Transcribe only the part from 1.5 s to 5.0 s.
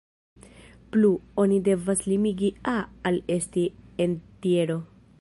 devas limigi "a" al esti entjero.